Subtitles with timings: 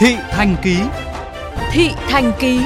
[0.00, 0.76] Thị Thành Ký
[1.72, 2.60] Thị Thành Ký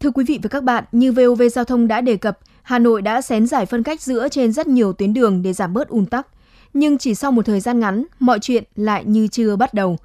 [0.00, 3.02] Thưa quý vị và các bạn, như VOV Giao thông đã đề cập, Hà Nội
[3.02, 6.06] đã xén giải phân cách giữa trên rất nhiều tuyến đường để giảm bớt ùn
[6.06, 6.26] tắc.
[6.74, 9.96] Nhưng chỉ sau một thời gian ngắn, mọi chuyện lại như chưa bắt đầu.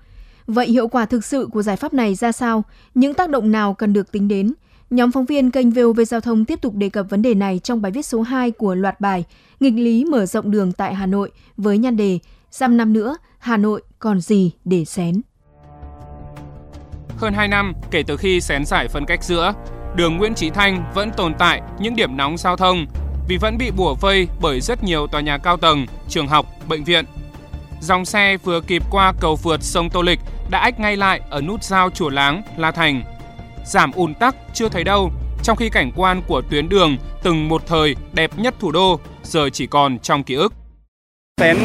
[0.48, 2.64] Vậy hiệu quả thực sự của giải pháp này ra sao?
[2.96, 4.54] Những tác động nào cần được tính đến?
[4.90, 7.82] Nhóm phóng viên kênh VOV Giao thông tiếp tục đề cập vấn đề này trong
[7.82, 9.24] bài viết số 2 của loạt bài
[9.60, 12.20] Nghịch lý mở rộng đường tại Hà Nội với nhan đề
[12.52, 15.22] Dăm năm nữa, Hà Nội còn gì để xén?
[17.18, 19.54] Hơn 2 năm kể từ khi xén giải phân cách giữa,
[19.96, 22.86] đường Nguyễn Chí Thanh vẫn tồn tại những điểm nóng giao thông
[23.28, 26.84] vì vẫn bị bủa vây bởi rất nhiều tòa nhà cao tầng, trường học, bệnh
[26.84, 27.06] viện.
[27.82, 31.42] Dòng xe vừa kịp qua cầu vượt sông Tô Lịch đã ách ngay lại ở
[31.42, 33.17] nút giao Chùa Láng, La Thành.
[33.68, 35.12] Giảm ùn tắc chưa thấy đâu,
[35.44, 39.50] trong khi cảnh quan của tuyến đường từng một thời đẹp nhất thủ đô giờ
[39.54, 40.54] chỉ còn trong ký ức.
[41.42, 41.58] Xén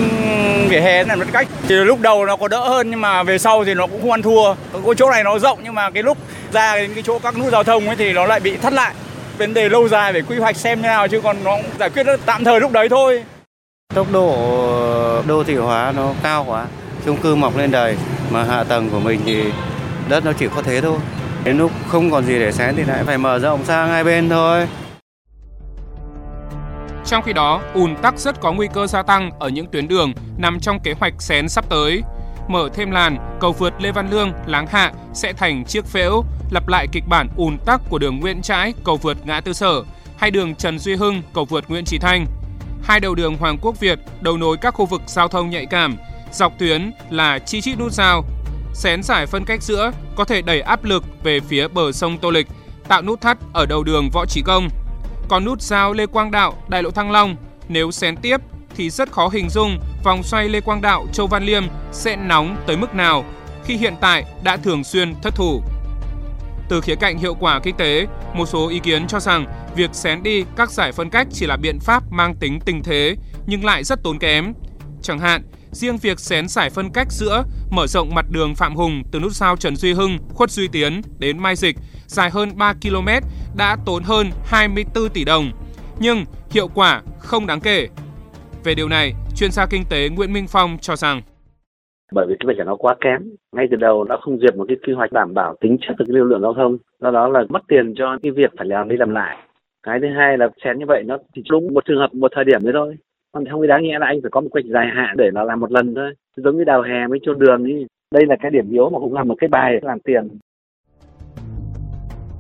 [0.69, 1.49] vỉa hè là mất cách.
[1.69, 4.11] Thì lúc đầu nó có đỡ hơn nhưng mà về sau thì nó cũng không
[4.11, 4.55] ăn thua.
[4.73, 6.19] Cái chỗ này nó rộng nhưng mà cái lúc
[6.53, 8.95] ra cái chỗ các nút giao thông ấy thì nó lại bị thắt lại.
[9.39, 12.07] Vấn đề lâu dài phải quy hoạch xem như nào chứ còn nó giải quyết
[12.27, 13.25] tạm thời lúc đấy thôi.
[13.95, 14.33] Tốc độ
[15.27, 16.67] đô thị hóa nó cao quá,
[17.07, 17.97] chung cư mọc lên đời
[18.31, 19.45] mà hạ tầng của mình thì
[20.09, 20.99] đất nó chỉ có thế thôi.
[21.45, 24.29] Đến lúc không còn gì để xén thì lại phải mở rộng sang hai bên
[24.29, 24.67] thôi.
[27.07, 30.13] Trong khi đó, ùn tắc rất có nguy cơ gia tăng ở những tuyến đường
[30.39, 32.03] nằm trong kế hoạch xén sắp tới.
[32.49, 36.69] Mở thêm làn, cầu vượt Lê Văn Lương, Láng Hạ sẽ thành chiếc phễu, lặp
[36.69, 39.83] lại kịch bản ùn tắc của đường Nguyễn Trãi, cầu vượt Ngã Tư Sở,
[40.17, 42.27] hay đường Trần Duy Hưng, cầu vượt Nguyễn Chí Thanh.
[42.83, 45.97] Hai đầu đường Hoàng Quốc Việt đầu nối các khu vực giao thông nhạy cảm,
[46.33, 48.25] dọc tuyến là chi chít nút giao.
[48.75, 52.31] Xén giải phân cách giữa có thể đẩy áp lực về phía bờ sông Tô
[52.31, 52.47] Lịch,
[52.89, 54.69] tạo nút thắt ở đầu đường Võ Trí Công,
[55.29, 57.37] còn nút giao Lê Quang Đạo, Đại lộ Thăng Long,
[57.69, 58.41] nếu xén tiếp
[58.77, 62.57] thì rất khó hình dung vòng xoay Lê Quang Đạo, Châu Văn Liêm sẽ nóng
[62.67, 63.25] tới mức nào
[63.65, 65.63] khi hiện tại đã thường xuyên thất thủ.
[66.69, 69.47] Từ khía cạnh hiệu quả kinh tế, một số ý kiến cho rằng
[69.77, 73.17] việc xén đi các giải phân cách chỉ là biện pháp mang tính tình thế
[73.47, 74.55] nhưng lại rất tốn kém.
[75.03, 79.03] Chẳng hạn, riêng việc xén giải phân cách giữa mở rộng mặt đường Phạm Hùng
[79.13, 82.73] từ nút giao Trần Duy Hưng, Khuất Duy Tiến đến Mai Dịch dài hơn 3
[82.83, 83.09] km
[83.57, 85.45] đã tốn hơn 24 tỷ đồng,
[86.01, 87.89] nhưng hiệu quả không đáng kể.
[88.65, 91.23] Về điều này, chuyên gia kinh tế Nguyễn Minh Phong cho rằng.
[92.13, 93.23] Bởi vì cái việc nó quá kém.
[93.57, 96.05] Ngay từ đầu đã không duyệt một cái quy hoạch đảm bảo tính chất được
[96.09, 96.79] cái lưu lượng giao thông.
[97.01, 99.37] Do đó là mất tiền cho cái việc phải làm đi làm lại.
[99.83, 102.45] Cái thứ hai là xén như vậy nó chỉ đúng một trường hợp một thời
[102.45, 102.97] điểm đấy thôi
[103.33, 105.45] còn không đáng nghĩa là anh phải có một quy hoạch dài hạn để nó
[105.45, 106.15] làm một lần thôi.
[106.37, 109.15] Giống như đào hè với chôn đường đi đây là cái điểm yếu mà cũng
[109.15, 110.39] là một cái bài làm tiền.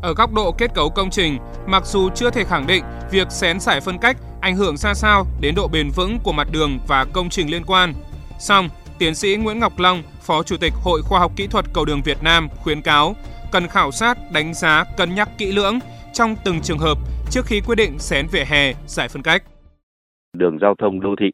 [0.02, 3.60] Ở góc độ kết cấu công trình, mặc dù chưa thể khẳng định việc xén
[3.60, 7.06] giải phân cách ảnh hưởng ra sao đến độ bền vững của mặt đường và
[7.12, 7.92] công trình liên quan,
[8.38, 11.84] song tiến sĩ Nguyễn Ngọc Long, Phó Chủ tịch Hội Khoa học Kỹ thuật Cầu
[11.84, 13.14] đường Việt Nam khuyến cáo
[13.52, 15.78] cần khảo sát, đánh giá, cân nhắc kỹ lưỡng
[16.12, 16.98] trong từng trường hợp
[17.30, 19.42] trước khi quyết định xén vỉa hè, giải phân cách.
[20.36, 21.30] Đường giao thông đô thị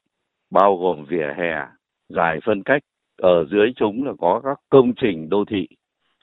[0.50, 1.66] bao gồm vỉa hè,
[2.08, 2.82] giải phân cách,
[3.16, 5.68] ở dưới chúng là có các công trình đô thị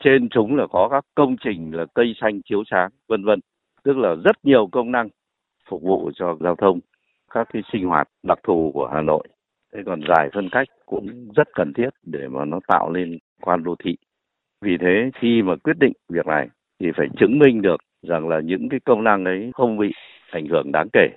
[0.04, 3.40] trên chúng là có các công trình là cây xanh chiếu sáng vân vân.
[3.84, 5.10] Tức là rất nhiều công năng
[5.70, 6.80] phục vụ cho giao thông
[7.32, 9.28] các cái sinh hoạt đặc thù của Hà Nội.
[9.74, 13.64] Thế còn giải phân cách cũng rất cần thiết để mà nó tạo lên quan
[13.64, 13.96] đô thị.
[14.62, 16.50] Vì thế khi mà quyết định việc này
[16.80, 19.92] thì phải chứng minh được rằng là những cái công năng ấy không bị
[20.32, 21.08] ảnh hưởng đáng kể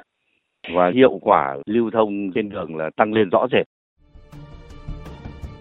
[0.75, 3.67] và hiệu quả lưu thông trên đường là tăng lên rõ rệt.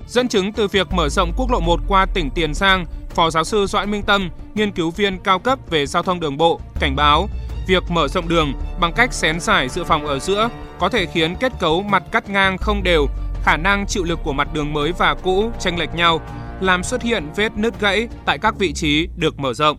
[0.07, 3.43] Dẫn chứng từ việc mở rộng quốc lộ 1 qua tỉnh Tiền Giang Phó giáo
[3.43, 6.95] sư Doãn Minh Tâm, nghiên cứu viên cao cấp về giao thông đường bộ, cảnh
[6.95, 7.27] báo
[7.67, 11.35] việc mở rộng đường bằng cách xén giải dự phòng ở giữa có thể khiến
[11.39, 13.05] kết cấu mặt cắt ngang không đều,
[13.43, 16.21] khả năng chịu lực của mặt đường mới và cũ chênh lệch nhau,
[16.61, 19.77] làm xuất hiện vết nứt gãy tại các vị trí được mở rộng.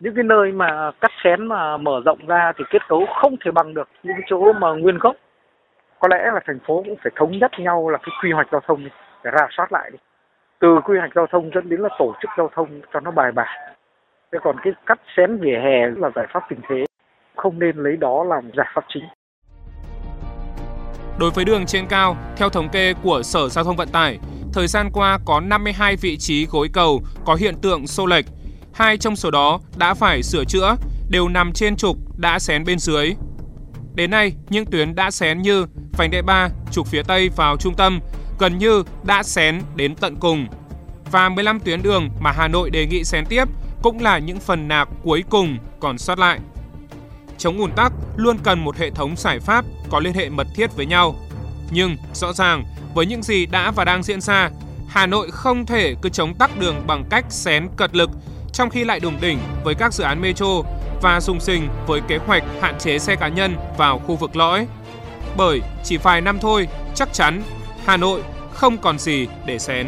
[0.00, 3.50] Những cái nơi mà cắt xén mà mở rộng ra thì kết cấu không thể
[3.50, 5.16] bằng được những chỗ mà nguyên gốc.
[5.98, 8.60] Có lẽ là thành phố cũng phải thống nhất nhau là cái quy hoạch giao
[8.66, 8.84] thông
[9.24, 9.98] để ra soát lại đi
[10.60, 13.32] từ quy hoạch giao thông dẫn đến là tổ chức giao thông cho nó bài
[13.32, 13.74] bản
[14.32, 16.84] thế còn cái cắt xén vỉa hè là giải pháp tình thế
[17.36, 19.04] không nên lấy đó làm giải pháp chính
[21.20, 24.18] Đối với đường trên cao, theo thống kê của Sở Giao thông Vận tải,
[24.54, 28.24] thời gian qua có 52 vị trí gối cầu có hiện tượng xô lệch.
[28.76, 30.76] Hai trong số đó đã phải sửa chữa,
[31.08, 33.14] đều nằm trên trục đã xén bên dưới.
[33.94, 37.74] Đến nay, những tuyến đã xén như vành đai 3, trục phía Tây vào trung
[37.74, 38.00] tâm
[38.38, 40.46] gần như đã xén đến tận cùng.
[41.10, 43.48] Và 15 tuyến đường mà Hà Nội đề nghị xén tiếp
[43.82, 46.38] cũng là những phần nạc cuối cùng còn sót lại.
[47.38, 50.76] Chống ùn tắc luôn cần một hệ thống giải pháp có liên hệ mật thiết
[50.76, 51.16] với nhau.
[51.70, 52.64] Nhưng rõ ràng
[52.94, 54.50] với những gì đã và đang diễn ra,
[54.88, 58.10] Hà Nội không thể cứ chống tắc đường bằng cách xén cật lực
[58.56, 60.46] trong khi lại đùng đỉnh với các dự án metro
[61.02, 64.66] và sùng sình với kế hoạch hạn chế xe cá nhân vào khu vực lõi.
[65.36, 67.42] Bởi chỉ vài năm thôi, chắc chắn
[67.86, 68.22] Hà Nội
[68.52, 69.86] không còn gì để xén.